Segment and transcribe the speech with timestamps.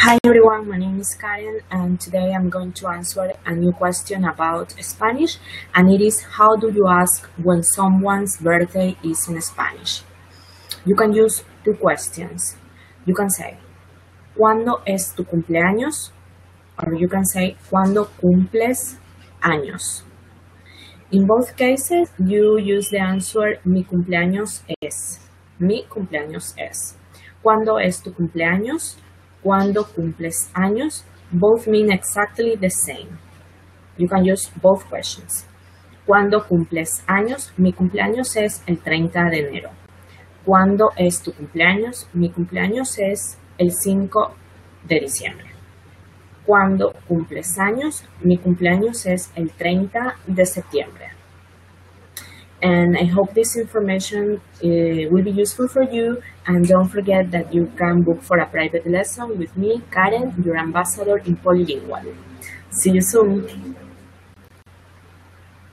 [0.00, 4.24] Hi everyone, my name is Karen and today I'm going to answer a new question
[4.24, 5.38] about Spanish
[5.74, 10.02] and it is how do you ask when someone's birthday is in Spanish?
[10.86, 12.54] You can use two questions.
[13.06, 13.58] You can say,
[14.36, 16.12] ¿Cuándo es tu cumpleaños?
[16.78, 18.98] Or you can say, ¿Cuándo cumples
[19.42, 20.04] años?
[21.10, 25.18] In both cases, you use the answer mi cumpleaños es.
[25.58, 26.96] Mi cumpleaños es.
[27.42, 28.96] ¿Cuándo es tu cumpleaños?
[29.42, 31.04] ¿Cuándo cumples años?
[31.30, 33.18] Both mean exactly the same.
[33.96, 35.46] You can use both questions.
[36.06, 37.52] ¿Cuándo cumples años?
[37.56, 39.70] Mi cumpleaños es el 30 de enero.
[40.44, 42.08] ¿Cuándo es tu cumpleaños?
[42.14, 44.34] Mi cumpleaños es el 5
[44.88, 45.46] de diciembre.
[46.46, 48.04] ¿Cuándo cumples años?
[48.22, 51.17] Mi cumpleaños es el 30 de septiembre.
[52.62, 56.20] And I hope this information uh, will be useful for you.
[56.46, 60.56] And don't forget that you can book for a private lesson with me, Karen, your
[60.56, 62.14] ambassador in Polylingual.
[62.70, 63.76] See you soon.